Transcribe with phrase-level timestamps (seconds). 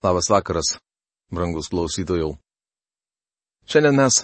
[0.00, 0.78] Labas vakaras,
[1.28, 2.30] brangus klausytojų.
[3.68, 4.22] Šiandien mes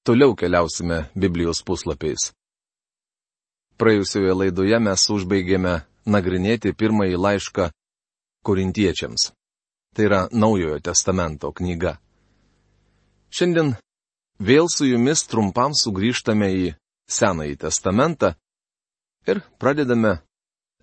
[0.00, 2.30] toliau keliausime Biblijos puslapiais.
[3.76, 5.74] Praėjusioje laidoje mes užbaigėme
[6.08, 7.68] nagrinėti pirmąjį laišką
[8.48, 9.28] korintiečiams.
[9.92, 11.98] Tai yra Naujojo testamento knyga.
[13.28, 13.76] Šiandien
[14.40, 16.68] vėl su jumis trumpam sugrįžtame į
[17.04, 18.32] Senąjį testamentą
[19.28, 20.22] ir pradedame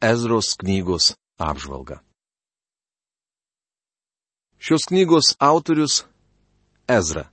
[0.06, 2.05] Ezros knygos apžvalgą.
[4.68, 6.06] Šios knygos autorius-
[6.98, 7.30] Ezra.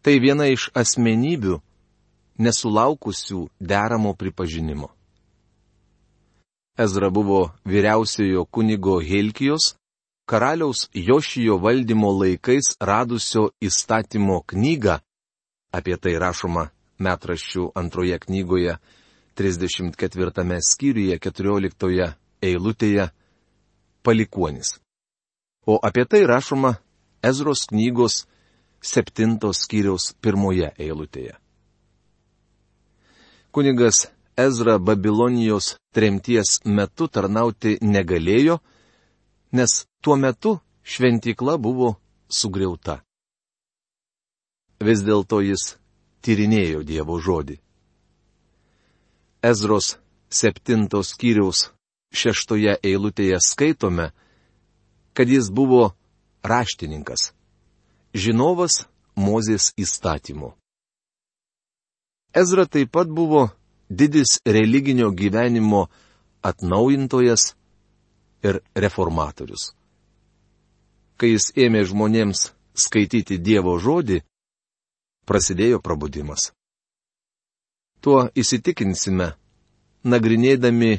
[0.00, 1.58] Tai viena iš asmenybių,
[2.40, 4.88] nesulaukusių deramo pripažinimo.
[6.80, 9.74] Ezra buvo vyriausiojo kunigo Helkijos,
[10.24, 14.96] karaliaus Jošijo valdymo laikais radusio įstatymo knygą,
[15.68, 18.78] apie tai rašoma metraščių antroje knygoje,
[19.36, 23.10] 34 skyriuje 14 eilutėje,
[24.02, 24.83] palikuonis.
[25.66, 26.76] O apie tai rašoma
[27.22, 28.26] Ezros knygos
[28.84, 31.38] septintos skyriaus pirmoje eilutėje.
[33.54, 38.58] Kunigas Ezra Babilonijos tremties metu tarnauti negalėjo,
[39.54, 41.94] nes tuo metu šventykla buvo
[42.28, 42.98] sugriauta.
[44.84, 45.76] Vis dėlto jis
[46.26, 47.56] tyrinėjo Dievo žodį.
[49.44, 49.94] Ezros
[50.28, 51.68] septintos skyriaus
[52.10, 54.10] šeštoje eilutėje skaitome,
[55.14, 55.92] kad jis buvo
[56.42, 57.32] raštininkas,
[58.14, 58.84] žinovas
[59.14, 60.48] Mozės įstatymų.
[62.34, 63.44] Ezra taip pat buvo
[63.88, 65.84] didis religinio gyvenimo
[66.42, 67.54] atnaujintojas
[68.42, 69.70] ir reformatorius.
[71.14, 74.18] Kai jis ėmė žmonėms skaityti Dievo žodį,
[75.30, 76.50] prasidėjo prabudimas.
[78.02, 79.30] Tuo įsitikinsime,
[80.02, 80.92] nagrinėdami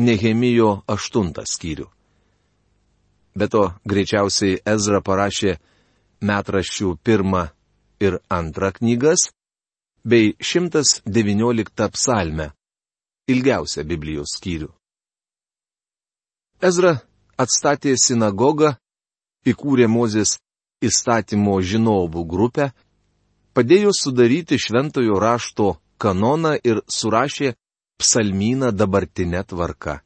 [0.00, 1.86] Nehemijo aštuntą skyrių.
[3.34, 5.56] Be to, greičiausiai Ezra parašė
[6.26, 7.46] metraščių pirmą
[8.02, 9.30] ir antrą knygas,
[10.04, 12.50] bei 119 psalmę,
[13.28, 14.70] ilgiausią Biblijos skyrių.
[16.60, 16.98] Ezra
[17.40, 18.74] atstatė sinagogą,
[19.48, 20.36] įkūrė Mozės
[20.84, 22.70] įstatymo žinovų grupę,
[23.56, 27.54] padėjo sudaryti šventojo rašto kanoną ir surašė
[28.00, 30.00] psalmyną dabartinę tvarką.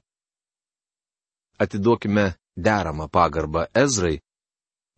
[1.58, 4.20] Atiduokime deramą pagarbą Ezrai,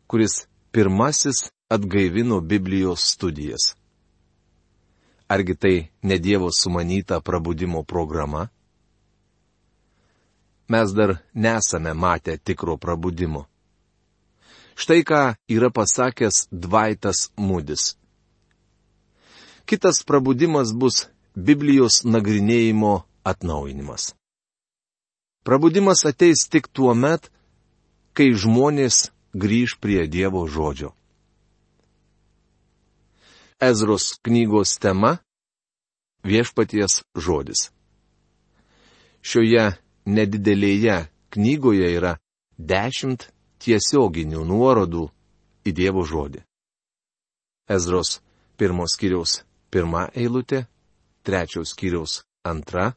[0.06, 3.74] kuris pirmasis atgaivino Biblijos studijas.
[5.28, 8.48] Argi tai ne Dievo sumanyta prabudimo programa?
[10.68, 13.46] Mes dar nesame matę tikro prabudimo.
[14.76, 17.96] Štai ką yra pasakęs Dvaitas Mudis.
[19.66, 24.14] Kitas prabudimas bus Biblijos nagrinėjimo atnaujinimas.
[25.42, 27.30] Prabudimas ateis tik tuo met,
[28.16, 30.94] kai žmonės grįž prie Dievo žodžio.
[33.60, 35.18] Ezros knygos tema-
[36.30, 37.70] viešpaties žodis.
[39.20, 42.16] Šioje nedidelėje knygoje yra
[42.56, 43.28] dešimt
[43.60, 45.04] tiesioginių nuorodų
[45.68, 46.40] į Dievo žodį.
[47.68, 48.20] Ezros
[48.56, 50.66] pirmos kiriaus pirmą eilutę,
[51.26, 52.94] trečios kiriaus antrą,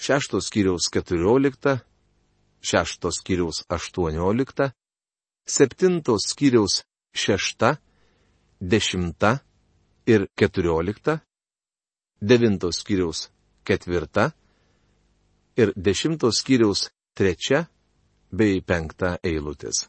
[0.00, 1.78] šeštos kiriaus keturioliktą,
[2.64, 4.72] 6 skyriaus 18,
[5.46, 6.82] 7 skyriaus
[7.12, 7.76] 6,
[8.60, 9.38] 10
[10.06, 11.20] ir 14,
[12.22, 13.28] 9 skyriaus
[13.64, 14.32] 4
[15.56, 17.66] ir 10 skyriaus 3
[18.32, 19.88] bei 5 eilutės.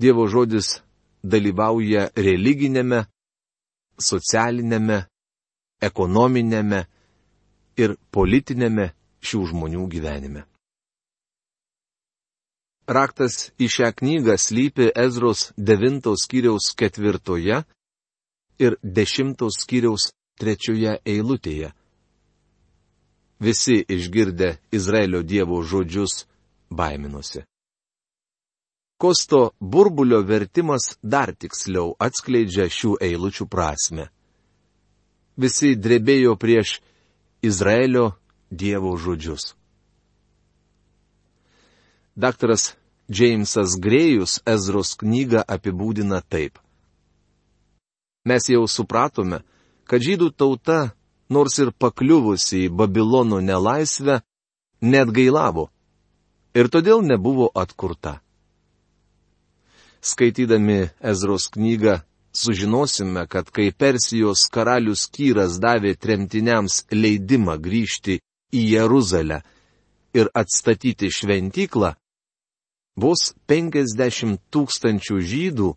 [0.00, 0.82] Dievo žodis
[1.22, 3.04] dalyvauja religinėme,
[3.98, 5.02] socialinėme,
[5.82, 6.86] ekonominėme
[7.76, 8.92] ir politinėme
[9.22, 10.51] šių žmonių gyvenime.
[12.88, 17.62] Raktas į šią knygą slypi Ezros 9 skyriaus 4
[18.58, 20.10] ir 10 skyriaus
[20.40, 21.70] 3 eilutėje.
[23.38, 26.26] Visi išgirdę Izraelio dievo žodžius
[26.70, 27.42] baiminosi.
[28.98, 34.10] Kosto burbulio vertimas dar tiksliau atskleidžia šių eilučių prasme.
[35.36, 36.80] Visi drebėjo prieš
[37.42, 38.12] Izraelio
[38.50, 39.54] dievo žodžius.
[42.16, 42.74] Daktaras
[43.10, 46.58] Džeimsas Grėjus Ezros knygą apibūdina taip.
[48.28, 49.40] Mes jau supratome,
[49.88, 50.92] kad žydų tauta,
[51.32, 54.20] nors ir pakliuvusi į Babilono nelaisvę,
[54.84, 55.70] net gailavo
[56.54, 58.20] ir todėl nebuvo atkurta.
[60.04, 62.02] Skaitydami Ezros knygą,
[62.36, 68.20] sužinosime, kad kai Persijos karalius Kyras davė tremtiniams leidimą grįžti
[68.52, 69.40] į Jeruzalę
[70.12, 71.94] ir atstatyti šventyklą,
[72.96, 75.70] vos 50 tūkstančių žydų,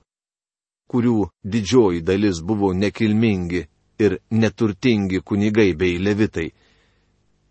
[0.92, 3.66] kurių didžioji dalis buvo nekilmingi
[4.00, 6.52] ir neturtingi kunigai bei levitai,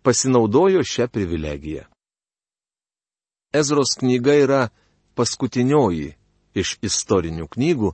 [0.03, 1.85] pasinaudojo šią privilegiją.
[3.55, 4.61] Ezros knyga yra
[5.15, 6.13] paskutinioji
[6.55, 7.91] iš istorinių knygų,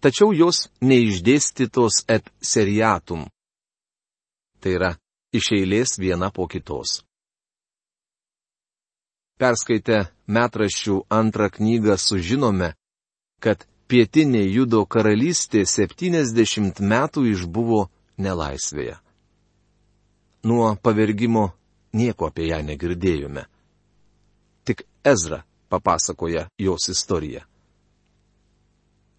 [0.00, 3.26] tačiau jos neišdėstytos et seriatum.
[4.60, 4.90] Tai yra
[5.32, 7.00] iš eilės viena po kitos.
[9.40, 12.72] Perskaitę metraščių antrą knygą sužinome,
[13.42, 17.86] kad pietinė Judo karalystė 70 metų išbuvo
[18.22, 18.96] nelaisvėje.
[20.46, 21.50] Nuo pavergimo
[21.92, 23.44] nieko apie ją negirdėjome.
[24.64, 27.42] Tik Ezra papasakoja jos istoriją.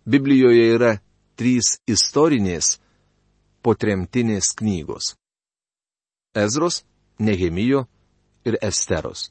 [0.06, 0.96] Biblijoje yra
[1.38, 2.78] trys istorinės
[3.62, 5.16] potremtinės knygos.
[6.34, 6.82] Ezros,
[7.22, 7.86] Nehemijo
[8.48, 9.30] ir Esteros.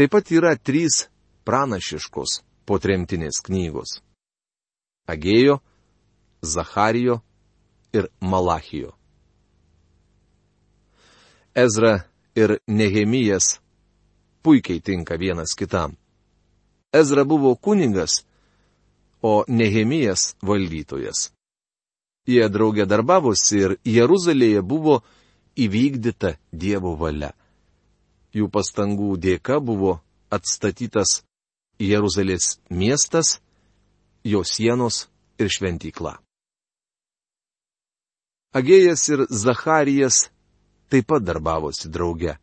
[0.00, 0.94] Taip pat yra trys
[1.44, 3.98] pranašiškos potremtinės knygos.
[5.12, 5.58] Agėjo,
[6.40, 7.18] Zacharijo
[7.92, 8.94] ir Malachijo.
[11.52, 11.90] Ezra
[12.32, 13.58] ir Nehemijas
[14.40, 15.98] puikiai tinka vienas kitam.
[16.96, 18.22] Ezra buvo kuningas,
[19.20, 21.26] o Nehemijas valdytojas.
[22.24, 25.02] Jie draugė darbavosi ir Jeruzalėje buvo
[25.60, 27.34] įvykdyta Dievo valia.
[28.36, 29.98] Jų pastangų dėka buvo
[30.30, 31.22] atstatytas
[31.80, 33.40] Jeruzalės miestas,
[34.22, 35.08] jo sienos
[35.40, 36.18] ir šventykla.
[38.54, 40.28] Agėjas ir Zacharijas
[40.90, 42.36] taip pat darbavosi drauge.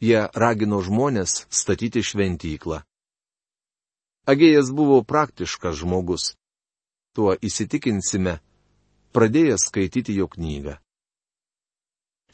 [0.00, 2.82] Jie ragino žmonės statyti šventyklą.
[4.28, 6.34] Agėjas buvo praktiškas žmogus.
[7.16, 8.36] Tuo įsitikinsime,
[9.16, 10.76] pradėjęs skaityti jo knygą.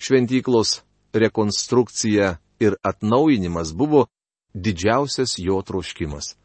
[0.02, 0.80] Šventyklos
[1.12, 4.06] rekonstrukcija ir atnaujinimas buvo
[4.55, 6.37] didžiausias jo troškimas.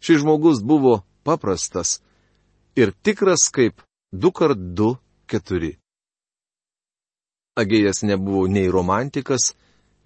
[0.00, 2.00] Šis žmogus buvo paprastas
[2.76, 3.82] ir tikras kaip
[4.12, 5.76] du kart du keturi.
[7.58, 9.52] Agėjas nebuvo nei romantikas,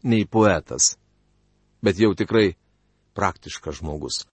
[0.02, 0.96] nei poetas,
[1.84, 2.54] bet jau tikrai
[3.12, 4.24] praktiškas žmogus.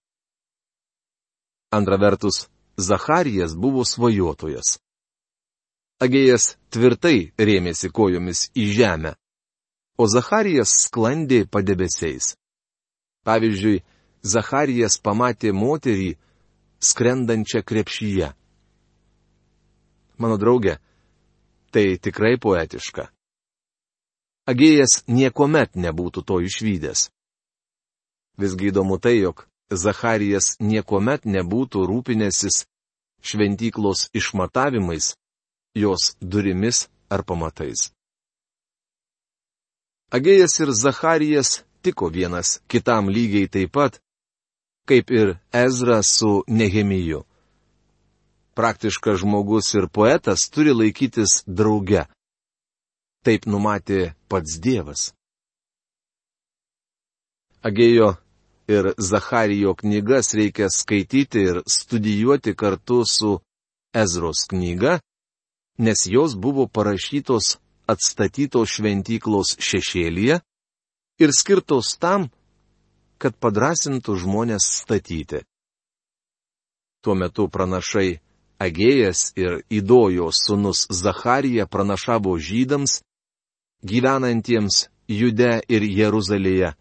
[1.76, 2.48] Antra vertus,
[2.80, 4.80] Zacharijas buvo svajotojas.
[6.00, 9.18] Agėjas tvirtai rėmėsi kojomis į žemę,
[10.00, 12.36] o Zacharijas sklandė padebesiais.
[13.28, 13.84] Pavyzdžiui,
[14.24, 16.14] Zacharijas pamatė moterį
[16.80, 18.32] skrendančią krepšyje.
[20.20, 20.78] Mano draugė,
[21.72, 23.10] tai tikrai poetiška.
[24.50, 27.10] Agėjas niekuomet nebūtų to išvykęs.
[28.40, 32.64] Visgi įdomu tai, jog Zacharijas niekuomet nebūtų rūpinęsis
[33.22, 35.14] šventyklos išmatavimais,
[35.76, 37.92] jos durimis ar pamatais.
[40.10, 41.50] Agėjas ir Zacharijas
[41.86, 44.00] tiko vienas kitam lygiai taip pat,
[44.90, 47.22] kaip ir Ezra su Nehemiju.
[48.58, 52.08] Praktiškas žmogus ir poetas turi laikytis drauge.
[53.24, 55.12] Taip numatė pats Dievas.
[57.62, 58.16] Agėjo
[58.72, 63.40] ir Zacharijo knygas reikia skaityti ir studijuoti kartu su
[63.94, 65.00] Ezros knyga,
[65.78, 67.58] nes jos buvo parašytos
[67.90, 70.40] atstatytos šventyklos šešėlyje
[71.20, 72.30] ir skirtos tam,
[73.20, 75.44] kad padrasintų žmonės statyti.
[77.04, 78.20] Tuo metu pranašai
[78.60, 82.98] Agėjas ir Idojo sunus Zacharija pranašavo žydams,
[83.88, 86.74] gyvenantiems Jude ir Jeruzalėje,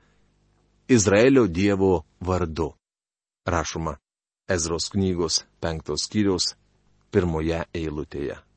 [0.90, 2.72] Izraelio Dievo vardu.
[3.46, 3.94] Rašoma
[4.48, 6.56] Ezros knygos penktos skyriaus
[7.14, 8.47] pirmoje eilutėje.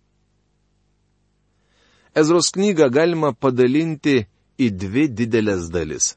[2.15, 4.25] Ezros knygą galima padalinti
[4.59, 6.15] į dvi didelės dalis.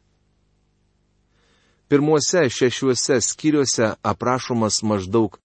[1.88, 5.38] Pirmuose šešiuose skyriuose aprašomas maždaug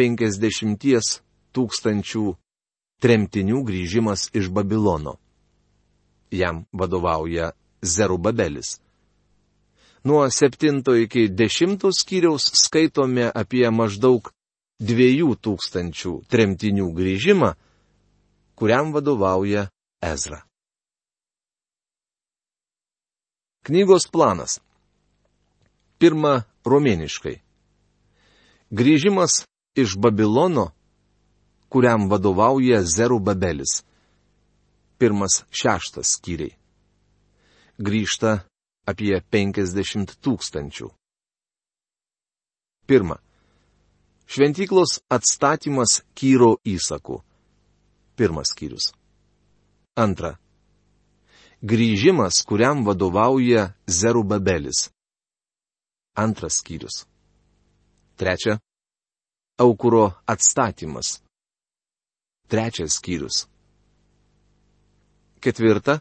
[0.00, 1.20] 50
[1.52, 2.24] tūkstančių
[3.04, 5.18] tremtinių grįžimas iš Babilono.
[6.32, 7.50] Jam vadovauja
[7.82, 8.78] Zerubabelis.
[10.04, 14.32] Nuo 7 iki 10 skyriaus skaitome apie maždaug
[14.80, 17.52] 2000 tremtinių grįžimą,
[18.56, 19.68] kuriam vadovauja
[20.02, 20.42] Ezra.
[23.62, 24.58] Knygos planas.
[26.02, 27.36] Pirma, romėniškai.
[28.74, 29.44] Grįžimas
[29.78, 30.72] iš Babilono,
[31.70, 33.84] kuriam vadovauja Zeru Babelis.
[34.98, 36.56] Pirmas šeštas skyriai.
[37.78, 38.40] Grįžta
[38.90, 40.88] apie 50 tūkstančių.
[42.90, 43.20] Pirma.
[44.26, 47.20] Šventyklos atstatymas Kyro įsaku.
[48.18, 48.90] Pirmas skyrius.
[49.94, 50.38] Antra.
[51.60, 54.88] Grįžimas, kuriam vadovauja Zerubabelis.
[56.16, 57.04] Antras skyrius.
[58.16, 58.56] Trečia.
[59.60, 61.20] Aukuro atstatymas.
[62.48, 63.44] Trečias skyrius.
[65.44, 66.00] Ketvirta.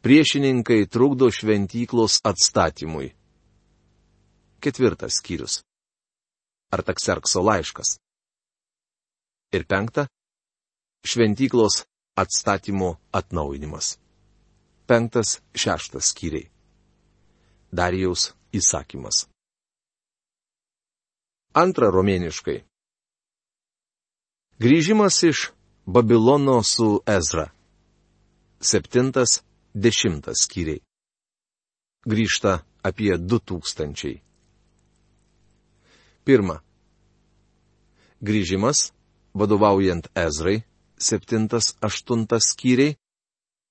[0.00, 3.12] Priešininkai trukdo šventyklos atstatymui.
[4.64, 5.60] Ketvirtas skyrius.
[6.72, 7.98] Artakserkso laiškas.
[9.52, 10.08] Ir penkta.
[11.04, 11.84] Šventyklos
[12.14, 13.98] atstatymo atnaujinimas.
[14.86, 16.50] Penktas, šeštas skyriai.
[17.72, 19.26] Darijaus įsakymas.
[21.54, 22.62] Antra romėniškai.
[24.60, 25.50] Grįžimas iš
[25.86, 27.48] Babilono su Ezra.
[28.60, 29.40] Septintas,
[29.74, 30.82] dešimtas skyriai.
[32.06, 34.20] Grįžta apie du tūkstančiai.
[36.24, 36.60] Pirma.
[38.22, 38.92] Grįžimas,
[39.34, 40.62] vadovaujant Ezrai,
[41.02, 42.96] septintas, aštuntas skyriai.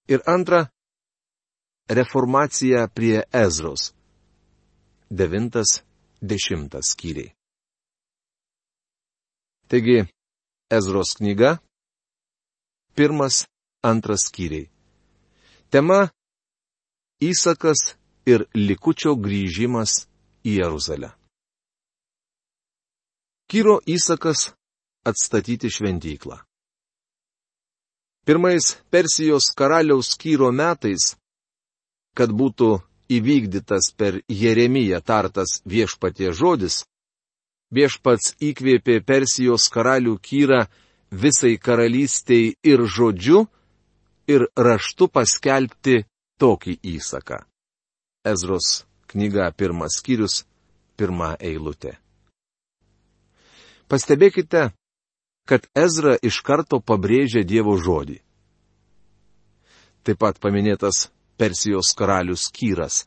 [0.08, 0.68] Ir antra.
[1.90, 3.92] Reformacija prie Ezros.
[5.10, 5.82] Devintas,
[6.22, 7.34] dešimtas skyriai.
[9.68, 10.06] Taigi,
[10.72, 11.58] Ezros knyga.
[12.96, 13.48] Pirmas,
[13.84, 14.70] antras skyriai.
[15.72, 16.10] Tema-
[17.32, 17.96] Įsakas
[18.28, 20.08] ir likučio grįžimas
[20.44, 21.12] į Jeruzalę.
[23.52, 24.52] Kyro įsakas-
[25.10, 26.51] atstatyti šventyklą.
[28.26, 31.16] Pirmais Persijos karaliaus Kyro metais,
[32.14, 32.78] kad būtų
[33.12, 36.84] įvykdytas per Jeremiją tartas viešpatie žodis,
[37.74, 40.62] viešpats įkvėpė Persijos karalių Kyrą
[41.12, 43.48] visai karalystiai ir žodžiu,
[44.30, 46.04] ir raštu paskelbti
[46.40, 47.42] tokį įsaką.
[48.26, 50.44] Ezros knyga pirmas skyrius,
[50.96, 51.98] pirma eilutė.
[53.92, 54.70] Pastebėkite,
[55.52, 58.22] kad Ezra iš karto pabrėžia Dievo žodį.
[60.08, 63.02] Taip pat paminėtas Persijos karalius Kyras.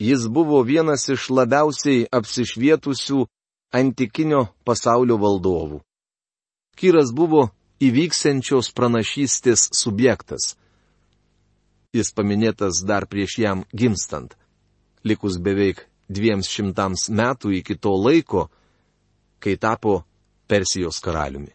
[0.00, 3.26] Jis buvo vienas iš labiausiai apsišvietusių
[3.76, 5.82] antikinio pasaulio valdovų.
[6.80, 7.50] Kyras buvo
[7.84, 10.54] įvyksiančios pranašystės subjektas.
[11.92, 14.32] Jis paminėtas dar prieš jam gimstant.
[15.04, 18.48] Likus beveik dviems šimtams metų iki to laiko,
[19.44, 20.07] kai tapo
[20.48, 21.52] Persijos karaliumi.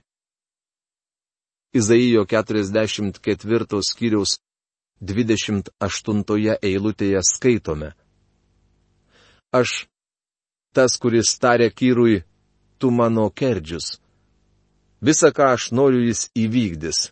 [1.74, 4.38] Izaijo 44 skyriaus
[5.02, 7.90] 28 eilutėje skaitome.
[9.54, 9.88] Aš,
[10.74, 12.22] tas, kuris tarė kyrui,
[12.78, 13.98] tu mano kerdžius
[15.04, 17.10] Visa, ką aš noriu, jis įvykdys.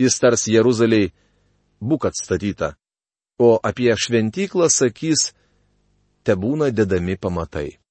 [0.00, 1.10] Jis tars Jeruzaliai,
[1.84, 2.70] būk atstatyta.
[3.36, 5.34] O apie šventyklą sakys,
[6.24, 7.81] te būna dedami pamatai.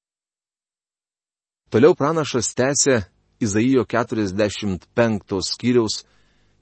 [1.72, 2.98] Toliau pranašas tęsė
[3.40, 6.02] Izaijo 45 skyriaus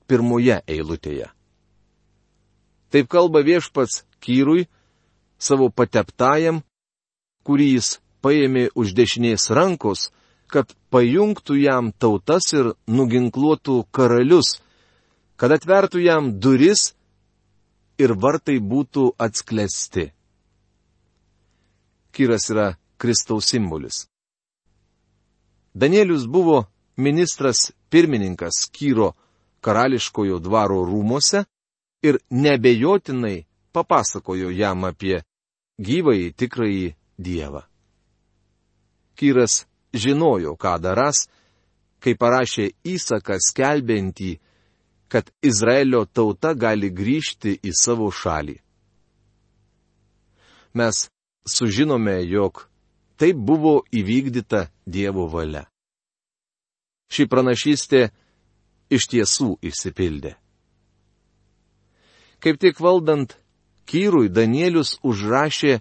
[0.05, 1.31] pirmoje eilutėje.
[2.93, 4.67] Taip kalba viešpats Kyrui,
[5.41, 6.61] savo pateptajam,
[7.41, 7.89] kurį jis
[8.21, 10.09] paėmė už dešinės rankos,
[10.45, 14.59] kad pajungtų jam tautas ir nuginkluotų karalius,
[15.41, 16.91] kad atvertų jam duris
[17.97, 20.09] ir vartai būtų atsklesti.
[22.13, 22.69] Kyras yra
[23.01, 24.05] Kristaus simbolis.
[25.73, 26.65] Danielius buvo
[26.97, 29.13] ministras pirmininkas Kyro
[29.61, 31.43] karališkojo dvaro rūmose
[32.03, 35.21] ir nebejotinai papasakojo jam apie
[35.79, 36.87] gyvąjį tikrąjį
[37.19, 37.61] Dievą.
[39.19, 41.27] Kyras žinojo, ką daras,
[41.99, 44.37] kai parašė įsaką skelbentį,
[45.11, 48.55] kad Izraelio tauta gali grįžti į savo šalį.
[50.79, 51.09] Mes
[51.43, 52.68] sužinome, jog
[53.19, 55.65] taip buvo įvykdyta Dievo valia.
[57.09, 58.09] Ši pranašystė
[58.93, 60.35] iš tiesų išsipildė.
[62.39, 63.35] Kaip tik valdant
[63.89, 65.79] Kyrui Danielius užrašė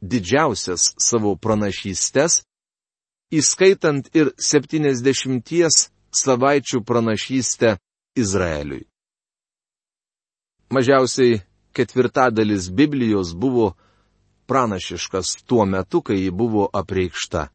[0.00, 2.40] didžiausias savo pranašystes
[3.30, 7.76] įskaitant ir 70 savaičių pranašystę
[8.18, 8.86] Izraeliui.
[10.70, 11.42] Mažiausiai
[11.74, 13.76] ketvirtadalis Biblijos buvo
[14.50, 17.46] pranašiškas tuo metu, kai ji buvo apreikšta.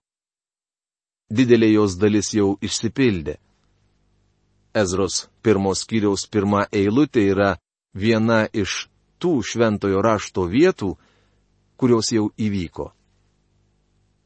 [1.35, 3.35] Didelė jos dalis jau išsipildė.
[4.75, 7.49] Ezros pirmos kiriaus pirma eilutė yra
[7.95, 8.85] viena iš
[9.19, 10.93] tų šventojo rašto vietų,
[11.75, 12.91] kurios jau įvyko.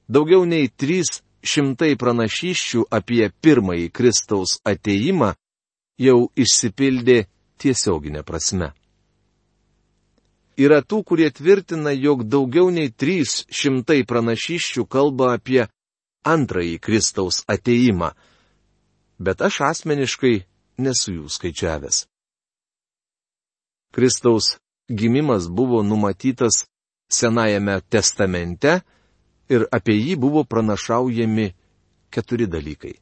[0.10, 5.34] Daugiau nei trys šimtai pranašyščių apie pirmąjį Kristaus ateimą
[6.02, 7.24] jau išsipildė
[7.62, 8.74] tiesioginė prasme.
[10.60, 15.64] Yra tų, kurie tvirtina, jog daugiau nei 300 pranašyščių kalba apie
[16.28, 18.12] antrąjį Kristaus ateimą,
[19.20, 20.36] bet aš asmeniškai
[20.84, 22.04] nesu jų skaičiavęs.
[23.96, 24.58] Kristaus
[24.92, 26.66] gimimas buvo numatytas
[27.10, 28.82] Senajame testamente
[29.50, 31.48] ir apie jį buvo pranašaujami
[32.14, 33.00] keturi dalykai.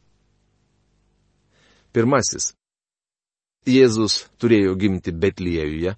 [1.91, 2.53] Pirmasis.
[3.67, 5.97] Jėzus turėjo gimti Betliejuje,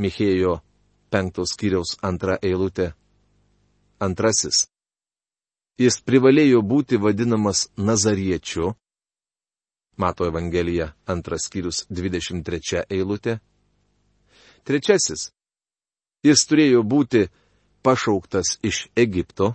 [0.00, 0.60] Michėjo
[1.12, 2.92] penktos kiriaus antra eilutė.
[4.00, 4.64] Antrasis.
[5.80, 8.72] Jis privalėjo būti vadinamas Nazariečiu.
[10.00, 13.40] Mato Evangelija antras skyrius 23 eilutė.
[14.64, 15.28] Trečiasis.
[16.24, 17.26] Jis turėjo būti
[17.84, 19.54] pašauktas iš Egipto.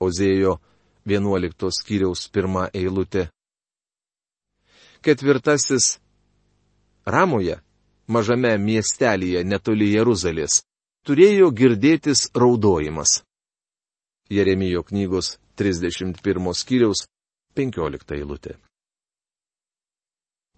[0.00, 0.58] Ozėjo
[1.04, 3.28] 11 skyriaus pirmą eilutę.
[5.04, 5.98] Ketvirtasis.
[7.04, 7.60] Ramoje,
[8.06, 10.62] mažame miestelėje netoli Jeruzalės,
[11.06, 13.22] turėjo girdėtis raudojimas.
[14.30, 17.06] Jeremijo knygos 31 skyriaus
[17.54, 18.56] 15 eilutė.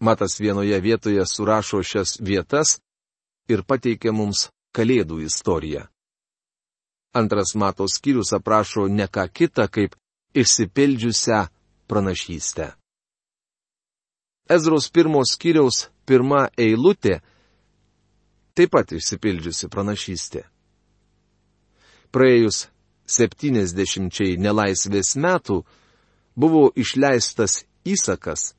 [0.01, 2.79] Matas vienoje vietoje surašo šias vietas
[3.49, 5.87] ir pateikia mums Kalėdų istoriją.
[7.17, 9.95] Antras Mato skyrius aprašo ne ką kitą kaip
[10.37, 11.47] išsipildžiusią
[11.89, 12.75] pranašystę.
[14.53, 17.23] Ezros pirmos skyriaus pirma eilutė
[18.57, 20.43] taip pat išsipildžiusi pranašystė.
[22.15, 22.67] Praėjus
[23.07, 25.61] 70 nelaisvės metų
[26.37, 28.55] buvo išleistas įsakas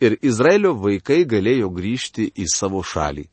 [0.00, 3.28] ir Izraelio vaikai galėjo grįžti į savo šalį.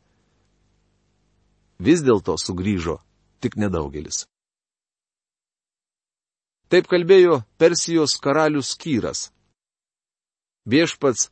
[1.81, 2.99] Vis dėlto sugrįžo
[3.41, 4.25] tik nedaugelis.
[6.71, 9.31] Taip kalbėjo Persijos karalius Kyras.
[10.69, 11.31] Viešpats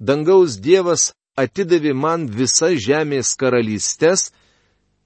[0.00, 4.30] dangaus Dievas atidavė man visas žemės karalystės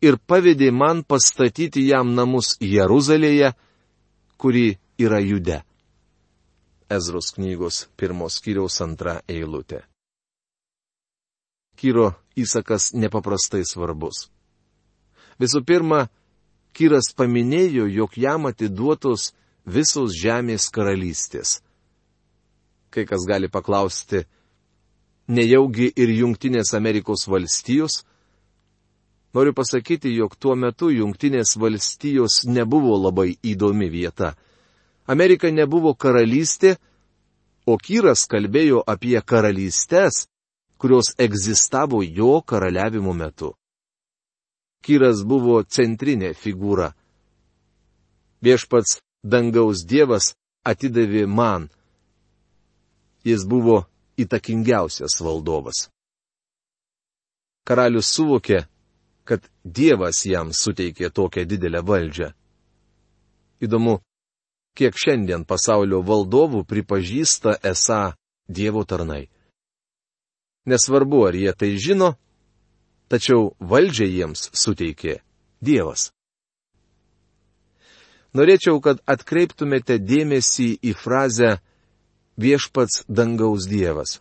[0.04, 3.54] ir pavedė man pastatyti jam namus Jeruzalėje,
[4.36, 5.62] kuri yra jude.
[6.88, 9.82] Ezros knygos pirmos skyriaus antra eilutė.
[11.78, 14.28] Kyro įsakas nepaprastai svarbus.
[15.38, 16.08] Visų pirma,
[16.78, 19.32] Kyras paminėjo, jog jam atiduotos
[19.66, 21.58] visos žemės karalystės.
[22.94, 24.24] Kai kas gali paklausti,
[25.28, 28.02] nejaugi ir Junktinės Amerikos valstijos?
[29.34, 34.34] Noriu pasakyti, jog tuo metu Junktinės valstijos nebuvo labai įdomi vieta.
[35.06, 36.76] Amerika nebuvo karalystė,
[37.66, 40.26] o Kyras kalbėjo apie karalystės,
[40.80, 43.52] kurios egzistavo jo karaliavimo metu.
[44.84, 46.92] Kyras buvo centrinė figūra.
[48.40, 50.32] Viešpats dangaus Dievas
[50.64, 51.68] atidavė man.
[53.26, 53.82] Jis buvo
[54.18, 55.86] įtakingiausias valdovas.
[57.68, 58.64] Karalius suvokė,
[59.28, 62.30] kad Dievas jam suteikė tokią didelę valdžią.
[63.60, 63.98] Įdomu,
[64.78, 68.14] kiek šiandien pasaulio valdovų pripažįsta esą
[68.48, 69.26] Dievo tarnai.
[70.68, 72.14] Nesvarbu, ar jie tai žino,
[73.12, 75.18] tačiau valdžią jiems suteikė
[75.60, 76.10] Dievas.
[78.36, 81.56] Norėčiau, kad atkreiptumėte dėmesį į frazę
[82.38, 84.20] viešpats dangaus Dievas.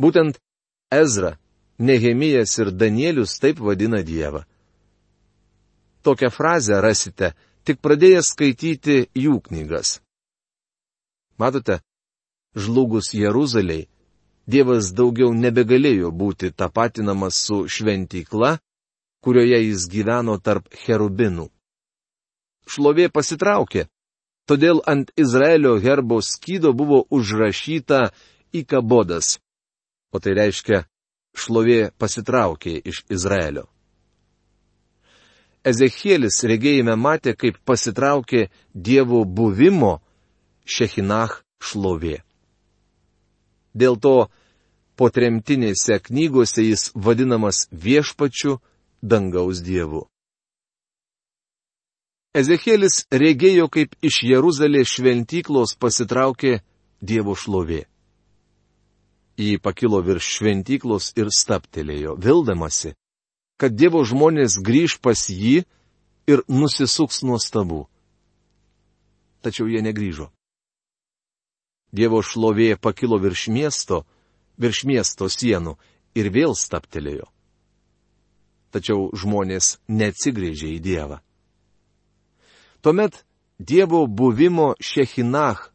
[0.00, 0.38] Būtent
[0.90, 1.36] Ezra,
[1.78, 4.44] Nehemijas ir Danielius taip vadina Dievą.
[6.04, 7.32] Tokią frazę rasite
[7.64, 10.00] tik pradėjęs skaityti jų knygas.
[11.40, 11.80] Matote,
[12.56, 13.88] žlugus Jeruzaliai,
[14.50, 18.56] Dievas daugiau nebegalėjo būti tapatinamas su šventykla,
[19.22, 21.46] kurioje jis gyveno tarp cherubinų.
[22.66, 23.86] Šlovė pasitraukė,
[24.50, 28.08] Todėl ant Izraelio herbo skydo buvo užrašyta
[28.60, 29.36] įkabodas.
[30.10, 30.80] O tai reiškia,
[31.38, 33.68] šlovė pasitraukė iš Izraelio.
[35.62, 40.00] Ezekielis regėjime matė, kaip pasitraukė Dievo buvimo
[40.66, 42.18] Šechinach šlovė.
[43.70, 44.30] Dėl to
[44.98, 48.58] po tremtinėse knygose jis vadinamas viešpačiu
[49.00, 50.08] dangaus dievu.
[52.30, 56.60] Ezekielis regėjo, kaip iš Jeruzalės šventyklos pasitraukė
[57.02, 57.88] Dievo šlovė.
[59.40, 62.92] Jį pakilo virš šventyklos ir staptelėjo, vildamasi,
[63.58, 65.64] kad Dievo žmonės grįž pas jį
[66.30, 67.88] ir nusisuks nuo stabų.
[69.42, 70.28] Tačiau jie negryžo.
[71.90, 74.04] Dievo šlovė pakilo virš miesto,
[74.54, 75.74] virš miesto sienų
[76.14, 77.26] ir vėl staptelėjo.
[78.70, 81.18] Tačiau žmonės neatsigrėžė į Dievą.
[82.80, 83.24] Tuomet
[83.60, 85.66] Dievo buvimo Šechinach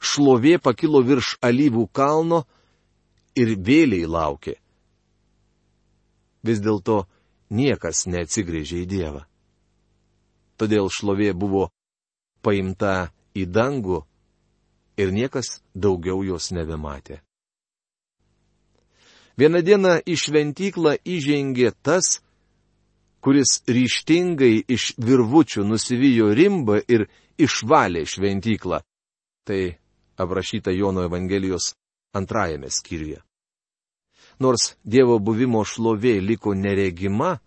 [0.00, 2.42] šlovė pakilo virš alyvų kalno
[3.38, 4.56] ir vėliai laukė.
[6.42, 7.04] Vis dėlto
[7.54, 9.22] niekas neatsigrėžė į Dievą.
[10.58, 11.68] Todėl šlovė buvo
[12.42, 14.00] paimta į dangų
[15.00, 17.20] ir niekas daugiau jos nebematė.
[19.38, 22.18] Vieną dieną į šventyklą įžengė tas,
[23.20, 27.06] kuris ryštingai iš virvučių nusivijo rimbą ir
[27.38, 28.80] išvalė šventyklą.
[29.44, 29.60] Tai
[30.20, 31.74] aprašyta Jono Evangelijos
[32.12, 33.20] antrajame skyriuje.
[34.40, 37.38] Nors Dievo buvimo šlovė liko neregima,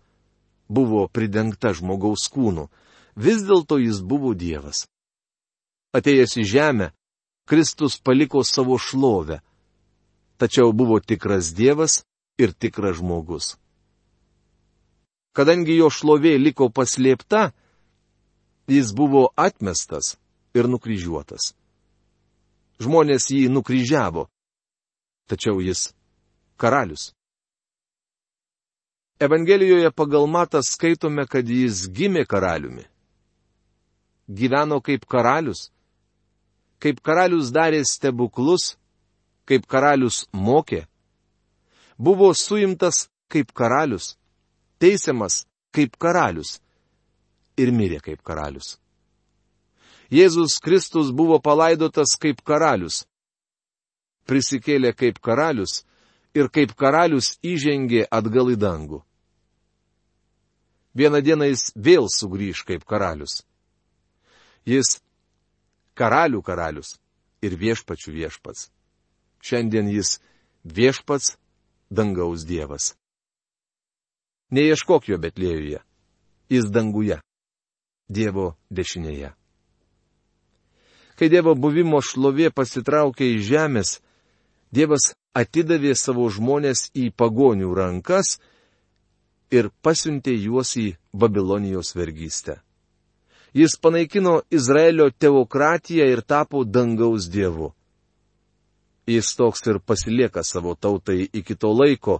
[0.68, 2.68] buvo pridengta žmogaus kūnu,
[3.16, 4.86] vis dėlto jis buvo Dievas.
[5.94, 6.90] Atėjęs į žemę,
[7.46, 9.40] Kristus paliko savo šlovę,
[10.38, 12.02] tačiau buvo tikras Dievas
[12.38, 13.54] ir tikras žmogus.
[15.34, 17.50] Kadangi jo šlovė liko paslėpta,
[18.70, 20.14] jis buvo atmestas
[20.54, 21.52] ir nukryžiuotas.
[22.82, 24.28] Žmonės jį nukryžiavo,
[25.30, 25.90] tačiau jis
[26.58, 27.12] karalius.
[29.22, 32.86] Evangelijoje pagal matą skaitome, kad jis gimė karaliumi.
[34.30, 35.68] Gyveno kaip karalius
[36.84, 38.74] kaip karalius darė stebuklus,
[39.48, 40.82] kaip karalius mokė,
[41.96, 44.18] buvo suimtas kaip karalius,
[44.84, 46.58] teisiamas kaip karalius
[47.56, 48.76] ir mirė kaip karalius.
[50.12, 53.04] Jėzus Kristus buvo palaidotas kaip karalius,
[54.28, 55.82] prisikėlė kaip karalius
[56.36, 59.00] ir kaip karalius įžengė atgal į dangų.
[60.94, 63.40] Vieną dieną jis vėl sugrįž kaip karalius.
[64.68, 65.00] Jis
[65.98, 66.98] karalių karalius
[67.42, 68.68] ir viešpačių viešpats.
[69.44, 70.18] Šiandien jis
[70.64, 71.34] viešpats
[71.90, 72.94] dangaus dievas.
[74.54, 75.80] Neieškok jo Betlėjuje,
[76.52, 77.18] jis danguje,
[78.08, 79.32] Dievo dešinėje.
[81.18, 83.90] Kai Dievo buvimo šlovė pasitraukė iš žemės,
[84.74, 88.36] Dievas atidavė savo žmonės į pagonių rankas
[89.54, 92.60] ir pasiuntė juos į Babilonijos vergystę.
[93.54, 97.70] Jis panaikino Izraelio teokratiją ir tapo dangaus dievu.
[99.06, 102.18] Jis toks ir pasilieka savo tautai iki to laiko,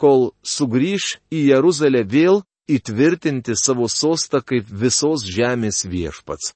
[0.00, 6.52] kol sugrįž į Jeruzalę vėl įtvirtinti savo sostą kaip visos žemės viešpats.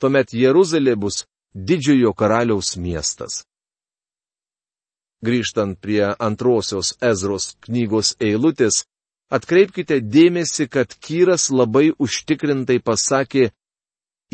[0.00, 1.24] Tuomet Jeruzalė bus
[1.54, 3.42] didžiojo karaliaus miestas.
[5.20, 8.86] Grįžtant prie antrosios Ezros knygos eilutės,
[9.30, 13.52] Atkreipkite dėmesį, kad Kyras labai užtikrintai pasakė,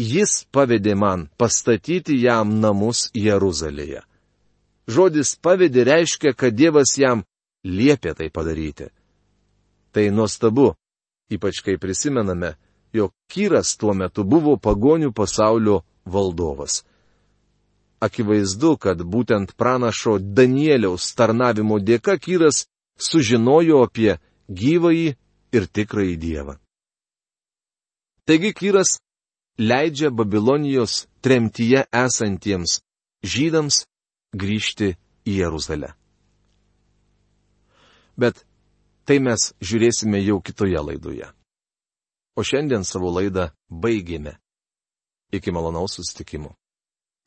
[0.01, 4.01] jis pavedė man pastatyti jam namus Jeruzalėje.
[4.89, 7.27] Žodis pavedė reiškia, kad Dievas jam
[7.67, 8.89] liepė tai padaryti.
[9.93, 10.75] Tai nuostabu,
[11.33, 12.55] ypač kai prisimename,
[12.95, 16.85] jog Kyras tuo metu buvo pagonių pasaulio valdovas.
[18.01, 22.67] Akivaizdu, kad būtent pranašo Danieliaus tarnavimo dėka Kyras
[23.01, 25.09] sužinojo apie gyvąjį
[25.57, 26.57] ir tikrąjį Dievą.
[28.27, 28.99] Taigi Kyras
[29.59, 32.81] leidžia Babilonijos tremtyje esantiems
[33.25, 33.85] žydams
[34.37, 35.95] grįžti į Jeruzalę.
[38.17, 38.45] Bet
[39.05, 41.29] tai mes žiūrėsime jau kitoje laidoje.
[42.37, 44.37] O šiandien savo laidą baigėme.
[45.33, 46.55] Iki malonaus susitikimo.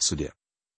[0.02, 0.32] Sudė.